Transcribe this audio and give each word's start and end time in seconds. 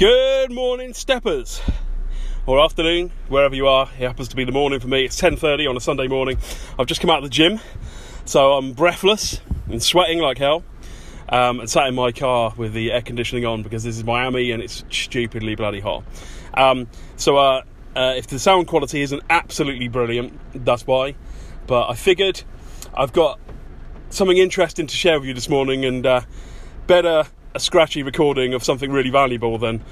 Good 0.00 0.50
morning, 0.50 0.94
steppers, 0.94 1.60
or 2.46 2.58
afternoon, 2.58 3.12
wherever 3.28 3.54
you 3.54 3.66
are. 3.66 3.86
It 3.98 4.06
happens 4.06 4.28
to 4.28 4.36
be 4.36 4.44
the 4.44 4.50
morning 4.50 4.80
for 4.80 4.88
me. 4.88 5.04
It's 5.04 5.20
10:30 5.20 5.66
on 5.68 5.76
a 5.76 5.80
Sunday 5.80 6.08
morning. 6.08 6.38
I've 6.78 6.86
just 6.86 7.02
come 7.02 7.10
out 7.10 7.18
of 7.18 7.24
the 7.24 7.28
gym, 7.28 7.60
so 8.24 8.54
I'm 8.54 8.72
breathless 8.72 9.42
and 9.68 9.82
sweating 9.82 10.18
like 10.18 10.38
hell, 10.38 10.64
um, 11.28 11.60
and 11.60 11.68
sat 11.68 11.86
in 11.86 11.94
my 11.94 12.12
car 12.12 12.54
with 12.56 12.72
the 12.72 12.92
air 12.92 13.02
conditioning 13.02 13.44
on 13.44 13.62
because 13.62 13.84
this 13.84 13.98
is 13.98 14.02
Miami 14.02 14.52
and 14.52 14.62
it's 14.62 14.84
stupidly 14.88 15.54
bloody 15.54 15.80
hot. 15.80 16.02
Um, 16.54 16.86
so 17.16 17.36
uh, 17.36 17.62
uh, 17.94 18.14
if 18.16 18.26
the 18.26 18.38
sound 18.38 18.68
quality 18.68 19.02
isn't 19.02 19.22
absolutely 19.28 19.88
brilliant, 19.88 20.32
that's 20.54 20.86
why. 20.86 21.14
But 21.66 21.90
I 21.90 21.94
figured 21.94 22.42
I've 22.94 23.12
got 23.12 23.38
something 24.08 24.38
interesting 24.38 24.86
to 24.86 24.96
share 24.96 25.20
with 25.20 25.28
you 25.28 25.34
this 25.34 25.50
morning, 25.50 25.84
and 25.84 26.06
uh, 26.06 26.20
better 26.86 27.26
a 27.54 27.60
scratchy 27.60 28.02
recording 28.02 28.54
of 28.54 28.62
something 28.62 28.92
really 28.92 29.10
valuable 29.10 29.58
than 29.58 29.82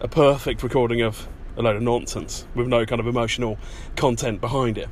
a 0.00 0.08
perfect 0.08 0.62
recording 0.62 1.00
of 1.00 1.28
a 1.56 1.62
load 1.62 1.76
of 1.76 1.82
nonsense 1.82 2.46
with 2.54 2.66
no 2.66 2.84
kind 2.86 3.00
of 3.00 3.06
emotional 3.06 3.58
content 3.96 4.40
behind 4.40 4.78
it. 4.78 4.88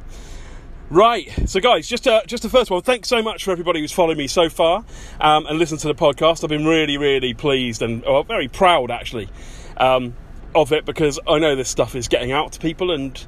Right, 0.89 1.33
so 1.47 1.59
guys, 1.59 1.89
just 1.89 2.07
uh, 2.07 2.23
just 2.27 2.45
the 2.45 2.49
first 2.49 2.71
one. 2.71 2.81
Thanks 2.83 3.09
so 3.09 3.21
much 3.21 3.43
for 3.43 3.51
everybody 3.51 3.81
who's 3.81 3.91
followed 3.91 4.17
me 4.17 4.29
so 4.29 4.49
far 4.49 4.85
um, 5.21 5.47
and 5.47 5.59
listened 5.59 5.81
to 5.81 5.89
the 5.89 5.97
podcast. 5.97 6.45
I've 6.45 6.51
been 6.51 6.65
really, 6.65 6.97
really 6.97 7.35
pleased 7.35 7.83
and 7.83 8.05
oh, 8.05 8.23
very 8.23 8.47
proud 8.47 8.93
actually 8.93 9.29
um, 9.77 10.15
of 10.55 10.73
it 10.73 10.85
because 10.85 11.19
I 11.27 11.41
know 11.41 11.57
this 11.57 11.69
stuff 11.69 11.97
is 11.97 12.07
getting 12.07 12.31
out 12.31 12.53
to 12.53 12.61
people 12.61 12.93
and 12.93 13.27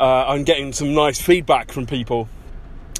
uh, 0.00 0.24
I'm 0.26 0.42
getting 0.42 0.72
some 0.72 0.92
nice 0.92 1.20
feedback 1.20 1.70
from 1.70 1.86
people 1.86 2.28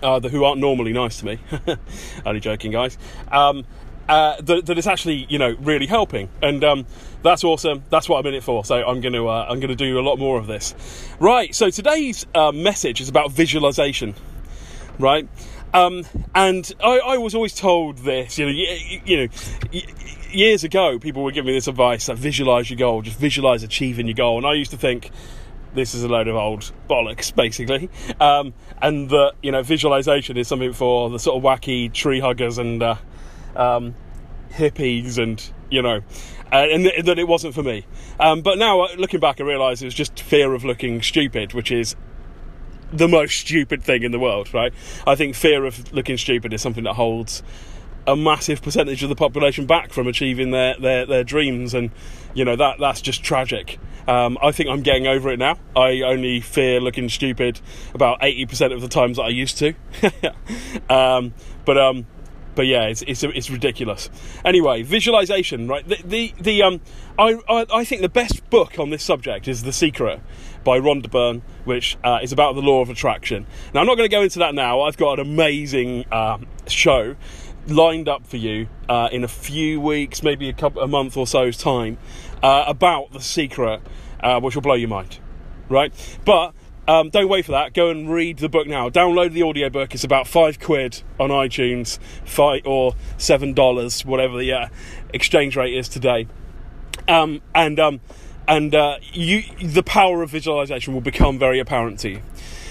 uh, 0.04 0.20
who 0.20 0.44
aren't 0.44 0.60
normally 0.60 0.92
nice 0.92 1.18
to 1.18 1.26
me. 1.26 1.38
Only 2.24 2.40
joking, 2.40 2.70
guys. 2.70 2.96
Um, 3.32 3.64
uh, 4.10 4.40
that, 4.40 4.68
it's 4.76 4.86
actually 4.88 5.26
you 5.28 5.38
know 5.38 5.56
really 5.60 5.86
helping, 5.86 6.28
and 6.42 6.64
um, 6.64 6.86
that's 7.22 7.44
awesome. 7.44 7.84
That's 7.90 8.08
what 8.08 8.18
I'm 8.18 8.26
in 8.26 8.34
it 8.34 8.42
for. 8.42 8.64
So 8.64 8.76
I'm 8.76 9.00
going 9.00 9.12
to 9.12 9.28
uh, 9.28 9.46
I'm 9.48 9.60
going 9.60 9.68
to 9.68 9.76
do 9.76 9.98
a 9.98 10.02
lot 10.02 10.18
more 10.18 10.36
of 10.36 10.48
this. 10.48 10.74
Right. 11.20 11.54
So 11.54 11.70
today's 11.70 12.26
uh, 12.34 12.50
message 12.50 13.00
is 13.00 13.08
about 13.08 13.30
visualization. 13.30 14.14
Right. 14.98 15.28
Um, 15.72 16.04
and 16.34 16.70
I, 16.82 16.98
I, 16.98 17.18
was 17.18 17.36
always 17.36 17.54
told 17.54 17.98
this, 17.98 18.40
you 18.40 18.46
know, 18.46 18.50
you, 18.50 19.00
you 19.04 19.16
know, 19.16 19.80
years 20.32 20.64
ago, 20.64 20.98
people 20.98 21.22
were 21.22 21.30
giving 21.30 21.46
me 21.46 21.52
this 21.52 21.68
advice: 21.68 22.06
that 22.06 22.18
visualize 22.18 22.68
your 22.68 22.78
goal, 22.78 23.02
just 23.02 23.18
visualize 23.18 23.62
achieving 23.62 24.08
your 24.08 24.14
goal. 24.14 24.38
And 24.38 24.46
I 24.46 24.54
used 24.54 24.72
to 24.72 24.76
think, 24.76 25.12
this 25.72 25.94
is 25.94 26.02
a 26.02 26.08
load 26.08 26.26
of 26.26 26.34
old 26.34 26.72
bollocks, 26.88 27.32
basically. 27.34 27.88
Um, 28.20 28.54
and 28.82 29.08
that, 29.10 29.34
you 29.42 29.52
know, 29.52 29.62
visualization 29.62 30.36
is 30.36 30.48
something 30.48 30.72
for 30.72 31.08
the 31.08 31.20
sort 31.20 31.36
of 31.36 31.42
wacky 31.44 31.92
tree 31.92 32.18
huggers 32.18 32.58
and 32.58 32.82
uh, 32.82 32.96
um, 33.56 33.94
hippies 34.52 35.18
and 35.18 35.42
you 35.70 35.82
know, 35.82 36.02
uh, 36.52 36.66
and 36.70 36.84
th- 36.84 37.04
that 37.04 37.18
it 37.18 37.28
wasn't 37.28 37.54
for 37.54 37.62
me. 37.62 37.86
Um, 38.18 38.42
but 38.42 38.58
now, 38.58 38.80
uh, 38.80 38.88
looking 38.98 39.20
back, 39.20 39.40
I 39.40 39.44
realise 39.44 39.82
it 39.82 39.84
was 39.84 39.94
just 39.94 40.20
fear 40.20 40.52
of 40.52 40.64
looking 40.64 41.00
stupid, 41.00 41.54
which 41.54 41.70
is 41.70 41.94
the 42.92 43.08
most 43.08 43.38
stupid 43.38 43.82
thing 43.82 44.02
in 44.02 44.10
the 44.12 44.18
world, 44.18 44.52
right? 44.52 44.72
I 45.06 45.14
think 45.14 45.36
fear 45.36 45.64
of 45.64 45.92
looking 45.92 46.16
stupid 46.16 46.52
is 46.52 46.60
something 46.60 46.84
that 46.84 46.94
holds 46.94 47.42
a 48.06 48.16
massive 48.16 48.62
percentage 48.62 49.02
of 49.02 49.08
the 49.08 49.14
population 49.14 49.66
back 49.66 49.92
from 49.92 50.08
achieving 50.08 50.50
their, 50.50 50.74
their, 50.78 51.06
their 51.06 51.24
dreams, 51.24 51.74
and 51.74 51.90
you 52.34 52.44
know 52.44 52.56
that 52.56 52.78
that's 52.78 53.00
just 53.00 53.22
tragic. 53.22 53.78
Um, 54.08 54.38
I 54.42 54.50
think 54.50 54.70
I'm 54.70 54.82
getting 54.82 55.06
over 55.06 55.30
it 55.30 55.38
now. 55.38 55.58
I 55.76 56.00
only 56.00 56.40
fear 56.40 56.80
looking 56.80 57.08
stupid 57.08 57.60
about 57.94 58.20
80% 58.20 58.72
of 58.72 58.80
the 58.80 58.88
times 58.88 59.18
that 59.18 59.24
I 59.24 59.28
used 59.28 59.58
to. 59.58 59.74
um, 60.92 61.34
but 61.64 61.78
um, 61.78 62.06
but 62.60 62.66
yeah, 62.66 62.82
it's 62.82 63.00
it's, 63.06 63.22
it's 63.22 63.48
ridiculous. 63.48 64.10
Anyway, 64.44 64.82
visualization, 64.82 65.66
right? 65.66 65.88
The 65.88 65.96
the, 66.04 66.34
the 66.38 66.62
um, 66.62 66.82
I, 67.18 67.38
I, 67.48 67.64
I 67.72 67.84
think 67.84 68.02
the 68.02 68.08
best 68.10 68.50
book 68.50 68.78
on 68.78 68.90
this 68.90 69.02
subject 69.02 69.48
is 69.48 69.62
The 69.62 69.72
Secret 69.72 70.20
by 70.62 70.78
Rhonda 70.78 71.10
Byrne, 71.10 71.40
which 71.64 71.96
uh, 72.04 72.18
is 72.22 72.32
about 72.32 72.56
the 72.56 72.60
law 72.60 72.82
of 72.82 72.90
attraction. 72.90 73.46
Now, 73.72 73.80
I'm 73.80 73.86
not 73.86 73.96
going 73.96 74.10
to 74.10 74.14
go 74.14 74.20
into 74.20 74.40
that 74.40 74.54
now. 74.54 74.82
I've 74.82 74.98
got 74.98 75.18
an 75.18 75.26
amazing 75.26 76.04
um, 76.12 76.48
show 76.66 77.16
lined 77.66 78.10
up 78.10 78.26
for 78.26 78.36
you 78.36 78.68
uh, 78.90 79.08
in 79.10 79.24
a 79.24 79.28
few 79.28 79.80
weeks, 79.80 80.22
maybe 80.22 80.50
a 80.50 80.52
couple 80.52 80.82
a 80.82 80.86
month 80.86 81.16
or 81.16 81.26
so's 81.26 81.56
time, 81.56 81.96
uh, 82.42 82.64
about 82.66 83.10
The 83.12 83.22
Secret, 83.22 83.80
uh, 84.22 84.38
which 84.38 84.54
will 84.54 84.60
blow 84.60 84.74
your 84.74 84.90
mind, 84.90 85.18
right? 85.70 85.94
But 86.26 86.52
um, 86.88 87.10
don't 87.10 87.28
wait 87.28 87.44
for 87.44 87.52
that. 87.52 87.74
Go 87.74 87.90
and 87.90 88.10
read 88.10 88.38
the 88.38 88.48
book 88.48 88.66
now. 88.66 88.88
Download 88.88 89.32
the 89.32 89.42
audiobook. 89.42 89.94
It's 89.94 90.04
about 90.04 90.26
five 90.26 90.58
quid 90.58 91.02
on 91.18 91.30
iTunes, 91.30 91.98
five 92.24 92.62
or 92.64 92.94
seven 93.18 93.52
dollars, 93.52 94.04
whatever 94.04 94.38
the 94.38 94.52
uh, 94.52 94.68
exchange 95.12 95.56
rate 95.56 95.74
is 95.74 95.88
today. 95.88 96.26
Um, 97.06 97.42
and 97.54 97.78
um, 97.78 98.00
and 98.48 98.74
uh, 98.74 98.98
you, 99.12 99.42
the 99.62 99.82
power 99.82 100.22
of 100.22 100.30
visualization 100.30 100.92
will 100.92 101.00
become 101.00 101.38
very 101.38 101.60
apparent 101.60 102.00
to 102.00 102.10
you. 102.10 102.22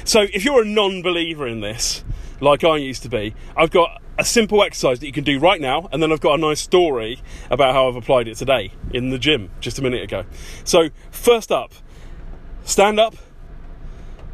So 0.04 0.22
if 0.22 0.44
you're 0.44 0.64
a 0.64 0.66
non-believer 0.66 1.48
in 1.48 1.62
this, 1.62 2.04
like 2.42 2.64
I 2.64 2.78
used 2.78 3.04
to 3.04 3.10
be, 3.10 3.36
I've 3.56 3.72
got 3.72 4.02
a 4.18 4.26
simple 4.26 4.62
exercise 4.64 5.00
that 5.00 5.06
you 5.06 5.14
can 5.14 5.24
do 5.24 5.40
right 5.40 5.62
now, 5.62 5.88
and 5.92 6.04
then 6.04 6.12
I've 6.12 6.20
got 6.20 6.34
a 6.34 6.38
nice 6.38 6.60
story 6.60 7.22
about 7.50 7.74
how 7.74 7.88
I've 7.88 7.96
applied 7.96 8.28
it 8.28 8.36
today 8.36 8.74
in 8.92 9.12
the 9.12 9.18
gym 9.18 9.52
just 9.62 9.80
a 9.80 9.82
minute 9.82 10.04
ago. 10.04 10.26
So 10.66 10.90
first 11.12 11.52
up, 11.52 11.72
stand 12.66 13.00
up 13.00 13.16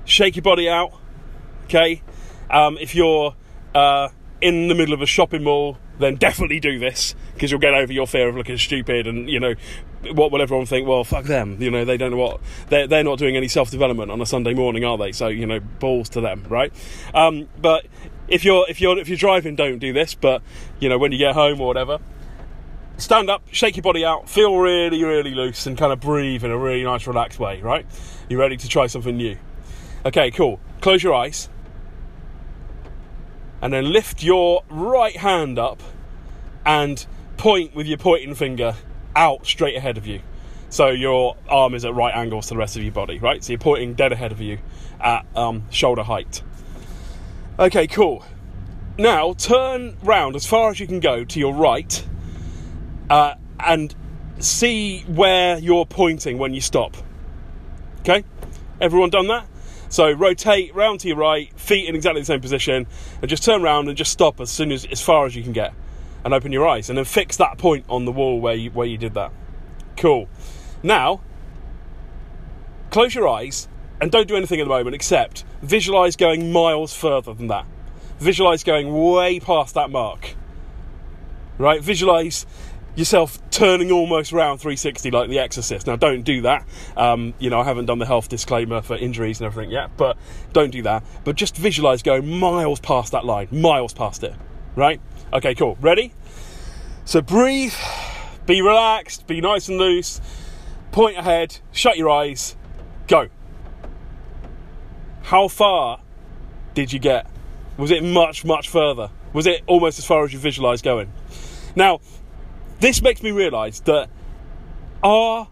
shake 0.06 0.36
your 0.36 0.44
body 0.44 0.70
out. 0.70 0.94
Okay, 1.66 2.02
um, 2.50 2.78
if 2.80 2.96
you're 2.96 3.36
uh, 3.74 4.10
in 4.42 4.68
the 4.68 4.76
middle 4.76 4.94
of 4.94 5.02
a 5.02 5.06
shopping 5.06 5.44
mall, 5.44 5.78
then 6.00 6.16
definitely 6.16 6.60
do 6.60 6.80
this 6.80 7.16
because 7.34 7.52
you'll 7.52 7.60
get 7.60 7.74
over 7.74 7.92
your 7.92 8.08
fear 8.08 8.28
of 8.30 8.36
looking 8.36 8.58
stupid 8.58 9.08
and 9.08 9.30
you 9.30 9.40
know 9.40 9.54
what 10.14 10.32
will 10.32 10.42
everyone 10.42 10.66
think? 10.66 10.88
Well 10.88 11.04
fuck 11.04 11.26
them 11.26 11.62
you 11.62 11.72
know 11.72 11.86
they 11.86 11.98
don't 11.98 12.12
know 12.12 12.18
what 12.18 12.42
they're, 12.70 12.88
they're 12.88 13.04
not 13.04 13.18
doing 13.18 13.36
any 13.36 13.48
self-development 13.48 14.12
on 14.12 14.22
a 14.22 14.26
sunday 14.26 14.54
morning 14.54 14.84
are 14.84 14.98
they? 14.98 15.12
So 15.12 15.28
you 15.28 15.46
know 15.46 15.60
balls 15.60 16.10
to 16.10 16.22
them 16.22 16.46
right? 16.50 16.74
Um, 17.14 17.48
but 17.60 17.86
if 18.28 18.44
you're 18.44 18.66
if 18.70 18.82
you're 18.82 18.98
if 19.00 19.08
you're 19.08 19.18
driving 19.18 19.56
don't 19.56 19.80
do 19.80 19.94
this 19.94 20.16
but 20.16 20.42
you 20.80 20.90
know 20.90 20.98
when 20.98 21.12
you 21.12 21.18
get 21.18 21.34
home 21.34 21.62
or 21.62 21.68
whatever 21.68 22.00
stand 22.98 23.30
up 23.30 23.44
shake 23.52 23.76
your 23.76 23.84
body 23.84 24.06
out 24.06 24.30
feel 24.30 24.58
really 24.58 25.04
really 25.04 25.32
loose 25.32 25.66
and 25.68 25.78
kind 25.78 25.92
of 25.92 26.00
breathe 26.00 26.44
in 26.44 26.52
a 26.52 26.58
really 26.58 26.84
nice 26.84 27.08
relaxed 27.08 27.40
way 27.40 27.62
right? 27.62 27.86
You're 28.30 28.40
ready 28.40 28.58
to 28.58 28.68
try 28.68 28.88
something 28.88 29.18
new 29.18 29.38
Okay, 30.06 30.30
cool. 30.30 30.60
Close 30.82 31.02
your 31.02 31.16
eyes. 31.16 31.50
And 33.62 33.74
then 33.74 33.92
lift 33.92 34.22
your 34.22 34.64
right 34.70 35.16
hand 35.16 35.58
up 35.58 35.82
and 36.66 37.06
point 37.38 37.76
with 37.76 37.88
your 37.88 37.98
pointing 37.98 38.36
finger 38.36 38.76
out 39.16 39.48
straight 39.48 39.76
ahead 39.76 39.98
of 39.98 40.06
you. 40.06 40.22
So 40.70 40.90
your 40.90 41.36
arm 41.50 41.74
is 41.74 41.86
at 41.86 41.96
right 41.96 42.14
angles 42.16 42.48
to 42.48 42.54
the 42.54 42.58
rest 42.58 42.76
of 42.76 42.84
your 42.84 42.92
body, 42.92 43.18
right? 43.18 43.44
So 43.44 43.54
you're 43.54 43.60
pointing 43.60 43.96
dead 43.96 44.12
ahead 44.12 44.32
of 44.32 44.42
you 44.42 44.60
at 45.00 45.26
um, 45.36 45.64
shoulder 45.72 46.04
height. 46.04 46.44
Okay, 47.58 47.88
cool. 47.88 48.24
Now 48.98 49.34
turn 49.34 49.98
round 50.04 50.36
as 50.36 50.46
far 50.46 50.70
as 50.70 50.80
you 50.80 50.86
can 50.86 51.00
go 51.00 51.24
to 51.24 51.40
your 51.40 51.54
right 51.54 52.06
uh, 53.10 53.36
and 53.60 53.96
see 54.40 55.02
where 55.02 55.58
you're 55.58 55.86
pointing 55.86 56.38
when 56.38 56.54
you 56.54 56.62
stop. 56.62 56.96
Okay? 58.02 58.24
Everyone 58.80 59.10
done 59.10 59.28
that? 59.28 59.48
So 59.96 60.12
rotate 60.12 60.76
round 60.76 61.00
to 61.00 61.08
your 61.08 61.16
right, 61.16 61.58
feet 61.58 61.88
in 61.88 61.96
exactly 61.96 62.20
the 62.20 62.26
same 62.26 62.42
position, 62.42 62.86
and 63.22 63.30
just 63.30 63.46
turn 63.46 63.62
around 63.62 63.88
and 63.88 63.98
just 63.98 64.12
stop 64.12 64.42
as 64.42 64.52
soon 64.52 64.74
as 64.74 64.84
as 64.84 65.02
far 65.02 65.26
as 65.26 65.38
you 65.38 65.42
can 65.42 65.54
get, 65.54 65.74
and 66.26 66.34
open 66.34 66.52
your 66.52 66.68
eyes, 66.68 66.90
and 66.90 66.98
then 66.98 67.06
fix 67.06 67.38
that 67.38 67.58
point 67.58 67.86
on 67.88 68.04
the 68.04 68.12
wall 68.12 68.42
where 68.42 68.56
you 68.56 68.72
where 68.72 68.86
you 68.86 68.98
did 68.98 69.14
that. 69.14 69.32
Cool. 69.96 70.28
Now, 70.84 71.22
close 72.90 73.16
your 73.16 73.30
eyes 73.30 73.70
and 74.02 74.12
don't 74.12 74.28
do 74.28 74.36
anything 74.36 74.60
at 74.60 74.66
the 74.66 74.70
moment 74.70 74.96
except 74.96 75.46
visualize 75.62 76.18
going 76.18 76.52
miles 76.52 76.94
further 76.94 77.34
than 77.34 77.48
that. 77.48 77.66
Visualize 78.20 78.66
going 78.66 78.94
way 78.94 79.40
past 79.40 79.76
that 79.76 79.90
mark. 79.90 80.36
Right? 81.58 81.82
Visualize 81.82 82.46
yourself 82.96 83.38
turning 83.52 83.92
almost 83.92 84.32
round 84.32 84.60
360 84.60 85.12
like 85.12 85.30
the 85.30 85.40
exorcist. 85.40 85.88
Now 85.88 85.96
don't 85.96 86.24
do 86.24 86.42
that. 86.44 86.66
Um, 86.96 87.34
you 87.40 87.50
know 87.50 87.60
i 87.60 87.64
haven't 87.64 87.86
done 87.86 88.00
the 88.00 88.06
health 88.06 88.30
disclaimer 88.30 88.82
for 88.82 88.96
injuries 88.96 89.40
and 89.40 89.46
everything 89.46 89.72
yet 89.72 89.92
but 89.98 90.18
don't 90.54 90.72
do 90.72 90.82
that. 90.84 91.04
But 91.24 91.36
just 91.36 91.56
visualize 91.56 92.02
going 92.02 92.28
miles 92.28 92.80
past 92.80 93.12
that 93.12 93.26
line 93.26 93.48
miles 93.52 93.94
past 93.94 94.24
it 94.24 94.34
right? 94.76 95.02
Okay 95.34 95.56
cool. 95.56 95.78
Ready? 95.82 96.14
So 97.06 97.22
breathe 97.22 97.74
be 98.46 98.62
relaxed 98.62 99.28
be 99.28 99.42
nice 99.42 99.68
and 99.70 99.78
loose 99.78 100.22
point 100.92 101.18
ahead 101.18 101.60
shut 101.72 101.98
your 101.98 102.10
eyes 102.10 102.56
go. 103.08 103.28
How 105.24 105.48
far 105.48 106.02
did 106.76 106.94
you 106.94 107.00
get? 107.00 107.28
Was 107.78 107.92
it 107.92 108.04
much 108.04 108.46
much 108.46 108.70
further? 108.70 109.10
Was 109.34 109.48
it 109.48 109.64
almost 109.68 110.00
as 110.00 110.06
far 110.06 110.24
as 110.24 110.32
you 110.32 110.40
visualized 110.40 110.84
going? 110.84 111.12
Now 111.76 112.00
this 112.86 113.02
makes 113.02 113.24
me 113.24 113.32
realise 113.32 113.80
that 113.82 114.10
our 115.04 115.48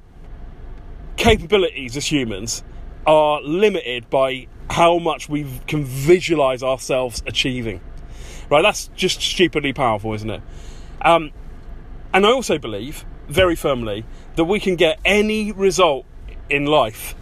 capabilities 1.17 1.97
as 1.97 2.05
humans 2.05 2.63
are 3.07 3.41
limited 3.41 4.07
by 4.09 4.47
how 4.69 4.99
much 4.99 5.27
we 5.27 5.45
can 5.67 5.83
visualize 5.83 6.61
ourselves 6.61 7.23
achieving. 7.25 7.81
Right? 8.49 8.61
That's 8.61 8.87
just 8.95 9.21
stupidly 9.21 9.73
powerful, 9.73 10.13
isn't 10.13 10.29
it? 10.29 10.41
Um, 11.01 11.31
and 12.13 12.25
I 12.25 12.31
also 12.31 12.59
believe 12.59 13.03
very 13.27 13.55
firmly 13.55 14.05
that 14.35 14.45
we 14.45 14.59
can 14.59 14.75
get 14.75 14.99
any 15.03 15.51
result 15.51 16.05
in 16.49 16.65
life 16.65 17.15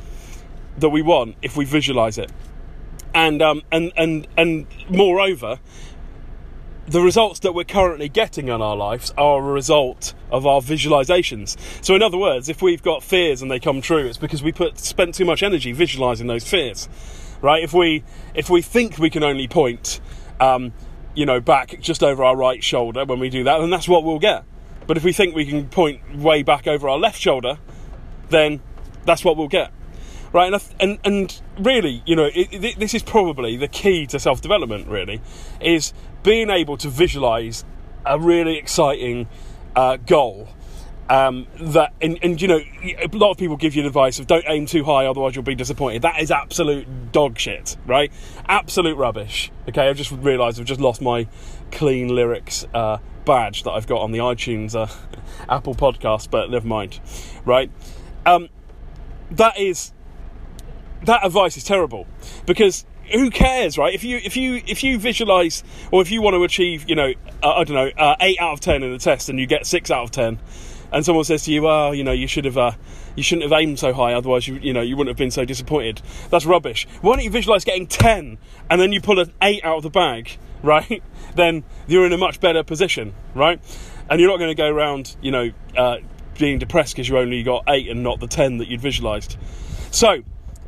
that 0.77 0.89
we 0.89 1.01
want 1.01 1.37
if 1.41 1.55
we 1.55 1.63
visualize 1.63 2.17
it. 2.17 2.31
And 3.13 3.41
um, 3.41 3.61
and 3.71 3.91
and 3.95 4.27
and 4.37 4.67
moreover, 4.89 5.59
the 6.91 7.01
results 7.01 7.39
that 7.39 7.53
we're 7.53 7.63
currently 7.63 8.09
getting 8.09 8.49
in 8.49 8.61
our 8.61 8.75
lives 8.75 9.13
are 9.17 9.39
a 9.39 9.53
result 9.53 10.13
of 10.29 10.45
our 10.45 10.59
visualizations. 10.59 11.55
So, 11.81 11.95
in 11.95 12.01
other 12.01 12.17
words, 12.17 12.49
if 12.49 12.61
we've 12.61 12.83
got 12.83 13.01
fears 13.01 13.41
and 13.41 13.49
they 13.49 13.61
come 13.61 13.79
true, 13.79 14.05
it's 14.05 14.17
because 14.17 14.43
we 14.43 14.51
put 14.51 14.77
spent 14.77 15.15
too 15.15 15.23
much 15.23 15.41
energy 15.41 15.71
visualizing 15.71 16.27
those 16.27 16.43
fears, 16.43 16.89
right? 17.41 17.63
If 17.63 17.73
we 17.73 18.03
if 18.33 18.49
we 18.49 18.61
think 18.61 18.97
we 18.97 19.09
can 19.09 19.23
only 19.23 19.47
point, 19.47 20.01
um, 20.41 20.73
you 21.15 21.25
know, 21.25 21.39
back 21.39 21.79
just 21.79 22.03
over 22.03 22.25
our 22.25 22.35
right 22.35 22.61
shoulder 22.61 23.05
when 23.05 23.19
we 23.19 23.29
do 23.29 23.45
that, 23.45 23.59
then 23.59 23.69
that's 23.69 23.87
what 23.87 24.03
we'll 24.03 24.19
get. 24.19 24.43
But 24.85 24.97
if 24.97 25.05
we 25.05 25.13
think 25.13 25.33
we 25.33 25.45
can 25.45 25.69
point 25.69 26.17
way 26.17 26.43
back 26.43 26.67
over 26.67 26.89
our 26.89 26.97
left 26.97 27.21
shoulder, 27.21 27.57
then 28.29 28.59
that's 29.05 29.23
what 29.23 29.37
we'll 29.37 29.47
get 29.47 29.71
right? 30.33 30.53
And 30.53 30.63
and, 30.79 30.99
and 31.03 31.41
really, 31.59 32.01
you 32.05 32.15
know, 32.15 32.29
it, 32.33 32.47
it, 32.51 32.79
this 32.79 32.93
is 32.93 33.03
probably 33.03 33.57
the 33.57 33.67
key 33.67 34.05
to 34.07 34.19
self 34.19 34.41
development. 34.41 34.87
Really, 34.87 35.21
is 35.59 35.93
being 36.23 36.49
able 36.49 36.77
to 36.77 36.89
visualize 36.89 37.65
a 38.05 38.19
really 38.19 38.57
exciting 38.57 39.27
uh, 39.75 39.97
goal. 39.97 40.49
Um, 41.09 41.47
that 41.59 41.93
and, 42.01 42.17
and 42.23 42.41
you 42.41 42.47
know 42.47 42.61
a 42.83 43.07
lot 43.11 43.31
of 43.31 43.37
people 43.37 43.57
give 43.57 43.75
you 43.75 43.85
advice 43.85 44.17
of 44.19 44.27
don't 44.27 44.45
aim 44.47 44.65
too 44.65 44.85
high 44.85 45.05
otherwise 45.05 45.35
you'll 45.35 45.43
be 45.43 45.55
disappointed. 45.55 46.03
That 46.03 46.21
is 46.21 46.31
absolute 46.31 47.11
dog 47.11 47.37
shit 47.37 47.75
right? 47.85 48.13
Absolute 48.47 48.95
rubbish 48.95 49.51
okay? 49.67 49.89
I've 49.89 49.97
just 49.97 50.11
realized 50.11 50.57
i've 50.57 50.65
just 50.65 50.79
lost 50.79 51.01
my 51.01 51.27
clean 51.69 52.15
lyrics 52.15 52.65
uh, 52.73 52.99
badge 53.25 53.63
that 53.63 53.71
i've 53.71 53.87
got 53.87 53.99
on 53.99 54.13
the 54.13 54.19
itunes 54.19 54.73
uh, 54.73 54.87
apple 55.49 55.75
podcast 55.75 56.29
but 56.31 56.49
never 56.49 56.67
mind 56.67 57.01
right? 57.43 57.69
Um, 58.25 58.47
that 59.31 59.59
is 59.59 59.91
that 61.03 61.25
advice 61.25 61.57
is 61.57 61.63
terrible 61.63 62.07
because 62.45 62.85
who 63.11 63.29
cares, 63.29 63.77
right? 63.77 63.93
If 63.93 64.03
you 64.03 64.17
if 64.17 64.35
you 64.37 64.61
if 64.65 64.83
you 64.83 64.99
visualize 64.99 65.63
or 65.91 66.01
if 66.01 66.11
you 66.11 66.21
want 66.21 66.35
to 66.35 66.43
achieve, 66.43 66.85
you 66.87 66.95
know, 66.95 67.13
uh, 67.43 67.49
I 67.49 67.63
don't 67.63 67.75
know, 67.75 67.91
uh, 67.97 68.15
eight 68.19 68.39
out 68.39 68.53
of 68.53 68.59
ten 68.59 68.83
in 68.83 68.91
the 68.91 68.97
test, 68.97 69.29
and 69.29 69.39
you 69.39 69.45
get 69.45 69.65
six 69.65 69.91
out 69.91 70.03
of 70.03 70.11
ten, 70.11 70.39
and 70.91 71.05
someone 71.05 71.23
says 71.23 71.43
to 71.43 71.51
you, 71.51 71.63
"Well, 71.63 71.93
you 71.93 72.03
know, 72.03 72.11
you 72.11 72.27
should 72.27 72.45
have." 72.45 72.57
Uh, 72.57 72.71
you 73.15 73.23
shouldn't 73.23 73.49
have 73.49 73.59
aimed 73.59 73.79
so 73.79 73.93
high, 73.93 74.13
otherwise 74.13 74.47
you 74.47 74.55
you 74.55 74.73
know 74.73 74.81
you 74.81 74.95
wouldn't 74.95 75.09
have 75.09 75.17
been 75.17 75.31
so 75.31 75.45
disappointed. 75.45 76.01
That's 76.29 76.45
rubbish. 76.45 76.87
Why 77.01 77.15
don't 77.15 77.25
you 77.25 77.29
visualize 77.29 77.63
getting 77.63 77.87
ten 77.87 78.37
and 78.69 78.79
then 78.79 78.91
you 78.91 79.01
pull 79.01 79.19
an 79.19 79.33
eight 79.41 79.63
out 79.63 79.77
of 79.77 79.83
the 79.83 79.89
bag, 79.89 80.37
right? 80.63 81.03
Then 81.35 81.63
you're 81.87 82.05
in 82.05 82.13
a 82.13 82.17
much 82.17 82.39
better 82.39 82.63
position, 82.63 83.13
right? 83.35 83.59
And 84.09 84.19
you're 84.19 84.29
not 84.29 84.37
going 84.37 84.51
to 84.51 84.55
go 84.55 84.67
around, 84.67 85.15
you 85.21 85.31
know, 85.31 85.51
uh, 85.77 85.97
being 86.37 86.59
depressed 86.59 86.95
because 86.95 87.07
you 87.07 87.17
only 87.17 87.43
got 87.43 87.63
eight 87.67 87.89
and 87.89 88.03
not 88.03 88.19
the 88.19 88.27
ten 88.27 88.57
that 88.57 88.67
you'd 88.67 88.81
visualized. 88.81 89.37
So 89.91 90.23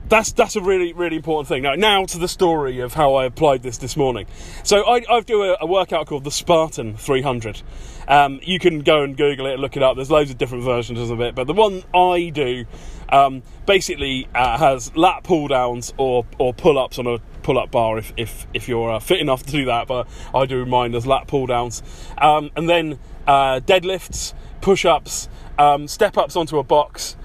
that's 0.09 0.31
that's 0.33 0.55
a 0.55 0.61
really 0.61 0.94
really 0.94 1.15
important 1.15 1.47
thing. 1.47 1.63
Now, 1.63 1.75
now 1.75 2.05
to 2.05 2.17
the 2.17 2.27
story 2.27 2.79
of 2.79 2.94
how 2.94 3.15
I 3.15 3.25
applied 3.25 3.63
this 3.63 3.77
this 3.77 3.95
morning. 3.95 4.27
So 4.63 4.83
I, 4.83 5.03
I 5.09 5.21
do 5.21 5.44
a, 5.44 5.57
a 5.61 5.65
workout 5.65 6.07
called 6.07 6.23
the 6.23 6.31
Spartan 6.31 6.97
300. 6.97 7.61
Um, 8.07 8.39
you 8.44 8.59
can 8.59 8.79
go 8.79 9.03
and 9.03 9.15
Google 9.15 9.45
it, 9.47 9.59
look 9.59 9.77
it 9.77 9.83
up. 9.83 9.95
There's 9.95 10.11
loads 10.11 10.29
of 10.29 10.38
different 10.38 10.63
versions 10.63 11.09
of 11.09 11.21
it, 11.21 11.35
but 11.35 11.47
the 11.47 11.53
one 11.53 11.83
I 11.94 12.29
do 12.29 12.65
um, 13.09 13.44
basically 13.65 14.27
uh, 14.35 14.57
has 14.57 14.95
lat 14.95 15.23
pull 15.23 15.47
downs 15.47 15.94
or 15.97 16.25
or 16.38 16.53
pull 16.53 16.77
ups 16.77 16.99
on 16.99 17.07
a 17.07 17.19
pull 17.44 17.57
up 17.59 17.71
bar 17.71 17.97
if 17.97 18.13
if 18.17 18.47
if 18.53 18.67
you're 18.67 18.91
uh, 18.91 18.99
fit 18.99 19.19
enough 19.19 19.44
to 19.44 19.51
do 19.51 19.65
that. 19.65 19.88
But 19.88 20.07
I 20.33 20.45
do 20.45 20.65
mine 20.65 20.95
as 20.95 21.06
lat 21.06 21.27
pull 21.27 21.47
downs, 21.47 21.81
um, 22.17 22.51
and 22.56 22.67
then 22.67 22.99
uh, 23.27 23.61
deadlifts, 23.61 24.33
push 24.61 24.85
ups, 24.85 25.29
um, 25.57 25.88
step 25.88 26.17
ups 26.17 26.35
onto 26.35 26.57
a 26.57 26.63
box. 26.63 27.15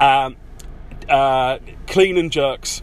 Um, 0.00 0.36
uh, 1.08 1.58
clean 1.86 2.16
and 2.18 2.30
jerks, 2.30 2.82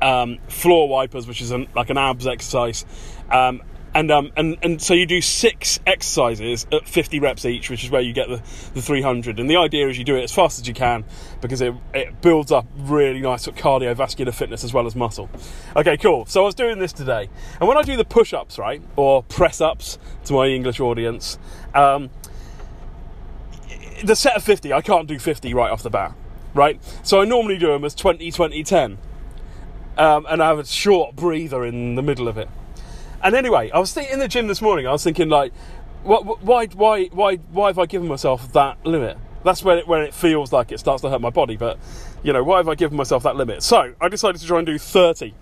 um, 0.00 0.38
floor 0.48 0.88
wipers, 0.88 1.26
which 1.26 1.40
is 1.40 1.50
an, 1.50 1.68
like 1.74 1.90
an 1.90 1.98
abs 1.98 2.26
exercise, 2.26 2.84
um, 3.30 3.62
and 3.94 4.10
um, 4.10 4.32
and 4.36 4.56
and 4.62 4.80
so 4.80 4.94
you 4.94 5.06
do 5.06 5.20
six 5.20 5.78
exercises 5.86 6.66
at 6.72 6.88
50 6.88 7.20
reps 7.20 7.44
each, 7.44 7.68
which 7.68 7.84
is 7.84 7.90
where 7.90 8.00
you 8.00 8.12
get 8.12 8.28
the, 8.28 8.42
the 8.74 8.82
300. 8.82 9.38
And 9.38 9.50
the 9.50 9.56
idea 9.56 9.88
is 9.88 9.98
you 9.98 10.04
do 10.04 10.16
it 10.16 10.22
as 10.22 10.32
fast 10.32 10.60
as 10.60 10.66
you 10.66 10.72
can 10.72 11.04
because 11.40 11.60
it, 11.60 11.74
it 11.92 12.20
builds 12.22 12.50
up 12.50 12.66
really 12.76 13.20
nice 13.20 13.46
cardiovascular 13.46 14.32
fitness 14.32 14.64
as 14.64 14.72
well 14.72 14.86
as 14.86 14.96
muscle. 14.96 15.28
Okay, 15.76 15.96
cool. 15.98 16.24
So 16.26 16.42
I 16.42 16.46
was 16.46 16.54
doing 16.54 16.78
this 16.78 16.92
today, 16.92 17.28
and 17.60 17.68
when 17.68 17.76
I 17.76 17.82
do 17.82 17.96
the 17.96 18.04
push-ups, 18.04 18.58
right, 18.58 18.82
or 18.96 19.22
press-ups 19.24 19.98
to 20.24 20.32
my 20.32 20.46
English 20.46 20.80
audience, 20.80 21.38
um, 21.74 22.08
the 24.02 24.16
set 24.16 24.36
of 24.36 24.42
50, 24.42 24.72
I 24.72 24.80
can't 24.80 25.06
do 25.06 25.18
50 25.18 25.52
right 25.52 25.70
off 25.70 25.82
the 25.82 25.90
bat 25.90 26.14
right? 26.54 26.80
So 27.02 27.20
I 27.20 27.24
normally 27.24 27.58
do 27.58 27.68
them 27.68 27.84
as 27.84 27.94
20, 27.94 28.30
20, 28.30 28.64
10. 28.64 28.98
Um, 29.98 30.26
and 30.28 30.42
I 30.42 30.48
have 30.48 30.58
a 30.58 30.64
short 30.64 31.16
breather 31.16 31.64
in 31.64 31.94
the 31.94 32.02
middle 32.02 32.28
of 32.28 32.38
it. 32.38 32.48
And 33.22 33.34
anyway, 33.34 33.70
I 33.70 33.78
was 33.78 33.96
in 33.96 34.18
the 34.18 34.28
gym 34.28 34.46
this 34.48 34.62
morning. 34.62 34.86
I 34.86 34.92
was 34.92 35.04
thinking, 35.04 35.28
like, 35.28 35.52
why, 36.02 36.66
why, 36.66 37.06
why, 37.06 37.36
why 37.36 37.66
have 37.68 37.78
I 37.78 37.86
given 37.86 38.08
myself 38.08 38.52
that 38.52 38.84
limit? 38.84 39.16
That's 39.44 39.62
when 39.62 39.78
it, 39.78 39.88
when 39.88 40.02
it 40.02 40.14
feels 40.14 40.52
like 40.52 40.72
it 40.72 40.78
starts 40.78 41.02
to 41.02 41.10
hurt 41.10 41.20
my 41.20 41.30
body. 41.30 41.56
But 41.56 41.78
you 42.22 42.32
know, 42.32 42.42
why 42.42 42.58
have 42.58 42.68
I 42.68 42.74
given 42.74 42.96
myself 42.96 43.22
that 43.24 43.36
limit? 43.36 43.62
So 43.62 43.94
I 44.00 44.08
decided 44.08 44.40
to 44.40 44.46
try 44.46 44.58
and 44.58 44.66
do 44.66 44.78
30. 44.78 45.34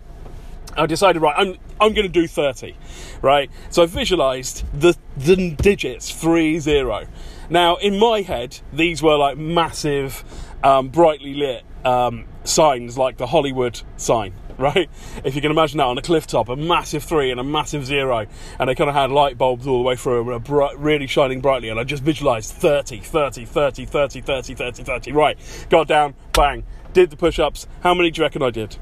I 0.77 0.87
decided, 0.87 1.21
right, 1.21 1.35
I'm 1.37 1.57
I'm 1.81 1.95
going 1.95 2.07
to 2.07 2.13
do 2.13 2.27
30, 2.27 2.77
right? 3.23 3.51
So 3.71 3.83
I 3.83 3.87
visualized 3.87 4.65
the 4.79 4.97
the 5.17 5.51
digits 5.51 6.11
three 6.11 6.59
zero. 6.59 7.07
Now 7.49 7.77
in 7.77 7.99
my 7.99 8.23
head, 8.23 8.61
these 8.73 9.03
were 9.03 9.17
like 9.17 9.37
massive 9.37 10.25
um, 10.63 10.89
brightly 10.89 11.35
lit 11.35 11.65
um, 11.85 12.27
signs 12.45 12.99
like 12.99 13.17
the 13.17 13.27
Hollywood 13.27 13.81
sign, 13.97 14.35
right? 14.59 14.91
If 15.25 15.35
you 15.35 15.41
can 15.41 15.51
imagine 15.51 15.79
that 15.79 15.87
on 15.87 15.99
a 15.99 16.03
cliff 16.03 16.27
top, 16.27 16.49
a 16.49 16.57
massive 16.57 17.03
three 17.03 17.31
and 17.31 17.41
a 17.41 17.45
massive 17.45 17.85
zero, 17.87 18.27
and 18.59 18.69
they 18.69 18.75
kind 18.75 18.91
of 18.91 18.97
had 18.97 19.11
light 19.11 19.39
bulbs 19.39 19.67
all 19.67 19.79
the 19.79 19.85
way 19.85 19.97
through, 19.97 20.33
and 20.33 20.45
bright, 20.45 20.79
really 20.79 21.07
shining 21.07 21.41
brightly, 21.41 21.69
and 21.69 21.79
I 21.79 21.85
just 21.85 22.03
visualized 22.03 22.53
30, 22.53 23.01
30, 23.01 23.45
30, 23.45 23.87
30, 23.87 24.21
30, 24.21 24.55
30, 24.55 24.83
30. 24.85 25.13
Right, 25.13 25.39
got 25.69 25.89
down, 25.89 26.15
bang, 26.33 26.65
did 26.93 27.11
the 27.11 27.17
push 27.17 27.39
ups. 27.39 27.67
How 27.83 27.95
many 27.95 28.11
do 28.11 28.21
you 28.21 28.25
reckon 28.25 28.43
I 28.43 28.51
did? 28.51 28.77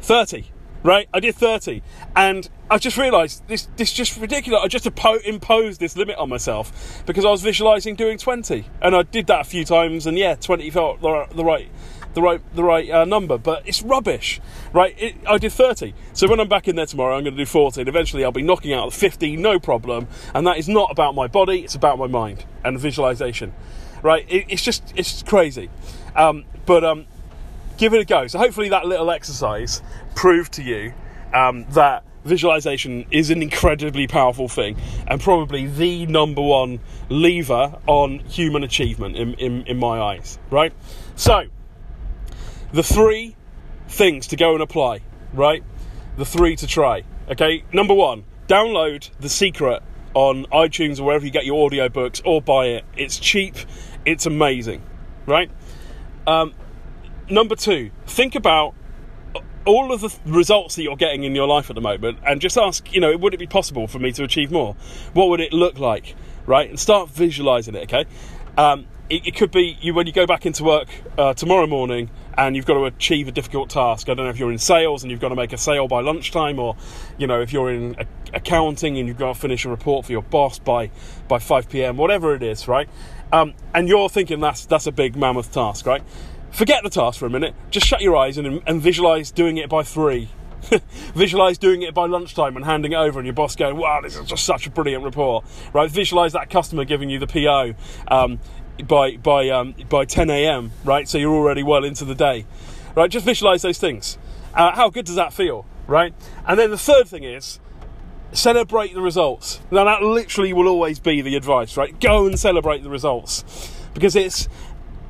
30 0.00 0.53
right? 0.84 1.08
I 1.12 1.18
did 1.18 1.34
30, 1.34 1.82
and 2.14 2.48
I 2.70 2.78
just 2.78 2.96
realised 2.96 3.48
this 3.48 3.66
this 3.76 3.92
just 3.92 4.20
ridiculous. 4.20 4.60
I 4.62 4.68
just 4.68 4.86
imposed 4.86 5.80
this 5.80 5.96
limit 5.96 6.16
on 6.18 6.28
myself 6.28 7.02
because 7.06 7.24
I 7.24 7.30
was 7.30 7.42
visualising 7.42 7.96
doing 7.96 8.18
20, 8.18 8.64
and 8.80 8.94
I 8.94 9.02
did 9.02 9.26
that 9.26 9.40
a 9.40 9.44
few 9.44 9.64
times, 9.64 10.06
and 10.06 10.16
yeah, 10.16 10.36
20 10.36 10.70
felt 10.70 11.00
the, 11.00 11.44
right. 11.44 11.68
The 12.12 12.22
right, 12.22 12.40
the 12.54 12.62
right 12.62 12.88
uh, 12.88 13.04
number, 13.04 13.38
but 13.38 13.66
it's 13.66 13.82
rubbish, 13.82 14.40
right? 14.72 14.94
It, 14.96 15.16
I 15.26 15.36
did 15.36 15.50
30, 15.50 15.94
so 16.12 16.28
when 16.28 16.38
I'm 16.38 16.46
back 16.46 16.68
in 16.68 16.76
there 16.76 16.86
tomorrow, 16.86 17.16
I'm 17.16 17.24
going 17.24 17.34
to 17.34 17.42
do 17.42 17.44
40, 17.44 17.80
and 17.80 17.88
eventually 17.88 18.24
I'll 18.24 18.30
be 18.30 18.40
knocking 18.40 18.72
out 18.72 18.92
50, 18.92 19.36
no 19.36 19.58
problem. 19.58 20.06
And 20.32 20.46
that 20.46 20.56
is 20.56 20.68
not 20.68 20.92
about 20.92 21.16
my 21.16 21.26
body; 21.26 21.64
it's 21.64 21.74
about 21.74 21.98
my 21.98 22.06
mind 22.06 22.44
and 22.64 22.78
visualization, 22.78 23.52
right? 24.04 24.24
It, 24.28 24.44
it's 24.48 24.62
just, 24.62 24.92
it's 24.94 25.24
crazy. 25.24 25.70
Um, 26.14 26.44
but 26.66 26.84
um, 26.84 27.06
give 27.78 27.94
it 27.94 28.00
a 28.00 28.04
go. 28.04 28.26
So 28.26 28.38
hopefully 28.38 28.68
that 28.70 28.86
little 28.86 29.10
exercise 29.10 29.82
proved 30.14 30.52
to 30.54 30.62
you 30.62 30.92
um, 31.32 31.66
that 31.70 32.04
visualization 32.24 33.04
is 33.10 33.30
an 33.30 33.42
incredibly 33.42 34.06
powerful 34.06 34.48
thing 34.48 34.76
and 35.06 35.20
probably 35.20 35.66
the 35.66 36.06
number 36.06 36.40
one 36.40 36.80
lever 37.08 37.78
on 37.86 38.18
human 38.20 38.64
achievement 38.64 39.16
in, 39.16 39.34
in, 39.34 39.66
in 39.66 39.78
my 39.78 40.00
eyes, 40.00 40.38
right? 40.50 40.72
So, 41.16 41.44
the 42.72 42.82
three 42.82 43.36
things 43.88 44.28
to 44.28 44.36
go 44.36 44.54
and 44.54 44.62
apply, 44.62 45.02
right? 45.32 45.62
The 46.16 46.24
three 46.24 46.56
to 46.56 46.66
try. 46.66 47.04
Okay, 47.30 47.64
number 47.72 47.94
one, 47.94 48.24
download 48.48 49.10
The 49.20 49.28
Secret 49.28 49.82
on 50.14 50.46
iTunes 50.46 51.00
or 51.00 51.04
wherever 51.04 51.24
you 51.24 51.30
get 51.30 51.44
your 51.44 51.68
audiobooks 51.68 52.22
or 52.24 52.40
buy 52.40 52.66
it. 52.66 52.84
It's 52.96 53.18
cheap, 53.18 53.56
it's 54.04 54.26
amazing, 54.26 54.82
right? 55.26 55.50
Um, 56.26 56.54
number 57.30 57.56
two, 57.56 57.90
think 58.06 58.34
about 58.34 58.74
all 59.66 59.92
of 59.92 60.00
the 60.00 60.14
results 60.26 60.76
that 60.76 60.82
you're 60.82 60.96
getting 60.96 61.24
in 61.24 61.34
your 61.34 61.46
life 61.46 61.70
at 61.70 61.74
the 61.74 61.80
moment 61.80 62.18
and 62.26 62.40
just 62.40 62.58
ask, 62.58 62.92
you 62.92 63.00
know, 63.00 63.16
would 63.16 63.32
it 63.32 63.38
be 63.38 63.46
possible 63.46 63.86
for 63.86 63.98
me 63.98 64.12
to 64.12 64.24
achieve 64.24 64.50
more? 64.50 64.76
What 65.14 65.28
would 65.28 65.40
it 65.40 65.52
look 65.52 65.78
like? 65.78 66.14
Right? 66.46 66.68
And 66.68 66.78
start 66.78 67.08
visualizing 67.08 67.74
it, 67.74 67.84
okay? 67.84 68.04
Um, 68.58 68.86
it, 69.08 69.26
it, 69.26 69.36
could 69.36 69.50
be 69.50 69.76
you 69.80 69.94
when 69.94 70.06
you 70.06 70.12
go 70.12 70.26
back 70.26 70.46
into 70.46 70.64
work 70.64 70.88
uh, 71.18 71.34
tomorrow 71.34 71.66
morning 71.66 72.10
and 72.36 72.56
you've 72.56 72.66
got 72.66 72.74
to 72.74 72.84
achieve 72.84 73.28
a 73.28 73.32
difficult 73.32 73.70
task. 73.70 74.08
I 74.08 74.14
don't 74.14 74.24
know 74.24 74.30
if 74.30 74.38
you're 74.38 74.52
in 74.52 74.58
sales 74.58 75.02
and 75.02 75.10
you've 75.10 75.20
got 75.20 75.28
to 75.28 75.34
make 75.34 75.52
a 75.52 75.58
sale 75.58 75.88
by 75.88 76.00
lunchtime, 76.00 76.58
or 76.58 76.76
you 77.18 77.26
know 77.26 77.40
if 77.40 77.52
you're 77.52 77.70
in 77.70 77.96
a, 77.98 78.06
accounting 78.32 78.98
and 78.98 79.06
you've 79.06 79.18
got 79.18 79.34
to 79.34 79.40
finish 79.40 79.64
a 79.64 79.68
report 79.68 80.06
for 80.06 80.12
your 80.12 80.22
boss 80.22 80.58
by 80.58 80.90
by 81.28 81.38
5 81.38 81.68
p.m. 81.68 81.96
Whatever 81.96 82.34
it 82.34 82.42
is, 82.42 82.66
right? 82.66 82.88
Um, 83.32 83.54
and 83.74 83.88
you're 83.88 84.08
thinking 84.08 84.40
that's 84.40 84.66
that's 84.66 84.86
a 84.86 84.92
big 84.92 85.16
mammoth 85.16 85.52
task, 85.52 85.86
right? 85.86 86.02
Forget 86.54 86.84
the 86.84 86.90
task 86.90 87.18
for 87.18 87.26
a 87.26 87.30
minute. 87.30 87.52
Just 87.70 87.84
shut 87.84 88.00
your 88.00 88.16
eyes 88.16 88.38
and, 88.38 88.62
and 88.64 88.80
visualize 88.80 89.32
doing 89.32 89.56
it 89.56 89.68
by 89.68 89.82
three. 89.82 90.28
Visualize 91.14 91.58
doing 91.58 91.82
it 91.82 91.92
by 91.92 92.06
lunchtime 92.06 92.54
and 92.54 92.64
handing 92.64 92.92
it 92.92 92.96
over, 92.96 93.18
and 93.18 93.26
your 93.26 93.34
boss 93.34 93.56
going, 93.56 93.76
"Wow, 93.76 94.00
this 94.00 94.16
is 94.16 94.24
just 94.26 94.44
such 94.44 94.66
a 94.66 94.70
brilliant 94.70 95.02
report." 95.02 95.44
Right? 95.72 95.90
Visualize 95.90 96.32
that 96.32 96.50
customer 96.50 96.84
giving 96.84 97.10
you 97.10 97.18
the 97.18 97.26
PO 97.26 97.74
um, 98.06 98.38
by 98.86 99.16
by 99.16 99.48
um, 99.48 99.74
by 99.88 100.04
10 100.04 100.30
a.m. 100.30 100.70
Right? 100.84 101.08
So 101.08 101.18
you're 101.18 101.34
already 101.34 101.64
well 101.64 101.82
into 101.82 102.04
the 102.04 102.14
day. 102.14 102.46
Right? 102.94 103.10
Just 103.10 103.26
visualize 103.26 103.62
those 103.62 103.78
things. 103.78 104.16
Uh, 104.54 104.74
how 104.76 104.90
good 104.90 105.06
does 105.06 105.16
that 105.16 105.32
feel? 105.32 105.66
Right? 105.88 106.14
And 106.46 106.56
then 106.56 106.70
the 106.70 106.78
third 106.78 107.08
thing 107.08 107.24
is 107.24 107.58
celebrate 108.32 108.94
the 108.94 109.02
results. 109.02 109.60
Now 109.72 109.84
that 109.84 110.02
literally 110.02 110.52
will 110.52 110.68
always 110.68 111.00
be 111.00 111.20
the 111.20 111.34
advice, 111.34 111.76
right? 111.76 111.98
Go 112.00 112.26
and 112.26 112.38
celebrate 112.38 112.84
the 112.84 112.90
results 112.90 113.44
because 113.92 114.16
it's 114.16 114.48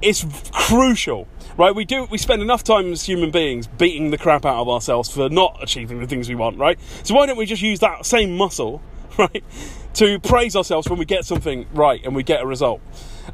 it's 0.04 0.24
crucial 0.52 1.26
right? 1.56 1.74
We 1.74 1.84
do 1.84 2.04
we 2.10 2.18
spend 2.18 2.42
enough 2.42 2.64
time 2.64 2.92
as 2.92 3.04
human 3.04 3.30
beings 3.30 3.66
beating 3.66 4.10
the 4.10 4.18
crap 4.18 4.44
out 4.44 4.60
of 4.60 4.68
ourselves 4.68 5.10
for 5.10 5.28
not 5.28 5.58
achieving 5.62 6.00
the 6.00 6.06
things 6.06 6.28
we 6.28 6.34
want, 6.34 6.58
right? 6.58 6.78
So 7.02 7.14
why 7.14 7.26
don't 7.26 7.36
we 7.36 7.46
just 7.46 7.62
use 7.62 7.80
that 7.80 8.06
same 8.06 8.36
muscle, 8.36 8.82
right, 9.18 9.44
to 9.94 10.18
praise 10.20 10.56
ourselves 10.56 10.88
when 10.88 10.98
we 10.98 11.04
get 11.04 11.24
something 11.24 11.66
right 11.72 12.04
and 12.04 12.14
we 12.14 12.22
get 12.22 12.42
a 12.42 12.46
result? 12.46 12.80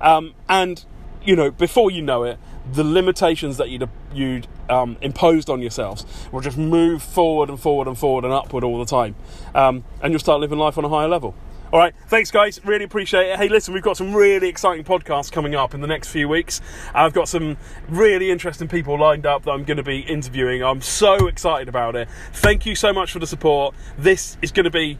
Um, 0.00 0.34
and 0.48 0.84
you 1.24 1.36
know, 1.36 1.50
before 1.50 1.90
you 1.90 2.02
know 2.02 2.24
it, 2.24 2.38
the 2.72 2.84
limitations 2.84 3.56
that 3.56 3.70
you'd 3.70 3.88
you'd 4.14 4.46
um, 4.68 4.96
imposed 5.00 5.50
on 5.50 5.60
yourselves 5.60 6.06
will 6.32 6.40
just 6.40 6.56
move 6.56 7.02
forward 7.02 7.48
and 7.48 7.58
forward 7.58 7.88
and 7.88 7.98
forward 7.98 8.24
and 8.24 8.32
upward 8.32 8.64
all 8.64 8.78
the 8.78 8.84
time, 8.84 9.16
um, 9.54 9.84
and 10.02 10.12
you'll 10.12 10.20
start 10.20 10.40
living 10.40 10.58
life 10.58 10.78
on 10.78 10.84
a 10.84 10.88
higher 10.88 11.08
level. 11.08 11.34
All 11.72 11.78
right, 11.78 11.94
thanks, 12.08 12.32
guys. 12.32 12.60
Really 12.64 12.84
appreciate 12.84 13.28
it. 13.28 13.36
Hey, 13.36 13.48
listen, 13.48 13.72
we've 13.72 13.82
got 13.82 13.96
some 13.96 14.12
really 14.12 14.48
exciting 14.48 14.84
podcasts 14.84 15.30
coming 15.30 15.54
up 15.54 15.72
in 15.72 15.80
the 15.80 15.86
next 15.86 16.08
few 16.08 16.28
weeks. 16.28 16.60
I've 16.92 17.12
got 17.12 17.28
some 17.28 17.58
really 17.88 18.32
interesting 18.32 18.66
people 18.66 18.98
lined 18.98 19.24
up 19.24 19.44
that 19.44 19.52
I'm 19.52 19.62
going 19.62 19.76
to 19.76 19.84
be 19.84 20.00
interviewing. 20.00 20.64
I'm 20.64 20.80
so 20.80 21.28
excited 21.28 21.68
about 21.68 21.94
it. 21.94 22.08
Thank 22.32 22.66
you 22.66 22.74
so 22.74 22.92
much 22.92 23.12
for 23.12 23.20
the 23.20 23.26
support. 23.26 23.76
This 23.96 24.36
is 24.42 24.50
going 24.50 24.64
to 24.64 24.70
be 24.70 24.98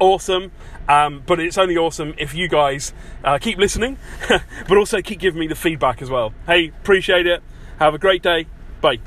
awesome, 0.00 0.50
um, 0.88 1.22
but 1.24 1.38
it's 1.38 1.56
only 1.56 1.76
awesome 1.76 2.14
if 2.18 2.34
you 2.34 2.48
guys 2.48 2.92
uh, 3.22 3.38
keep 3.38 3.56
listening, 3.56 3.96
but 4.28 4.76
also 4.76 5.00
keep 5.00 5.20
giving 5.20 5.38
me 5.38 5.46
the 5.46 5.54
feedback 5.54 6.02
as 6.02 6.10
well. 6.10 6.34
Hey, 6.46 6.68
appreciate 6.68 7.28
it. 7.28 7.44
Have 7.78 7.94
a 7.94 7.98
great 7.98 8.24
day. 8.24 8.46
Bye. 8.80 8.98